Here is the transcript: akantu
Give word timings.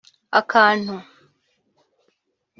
akantu 0.41 0.95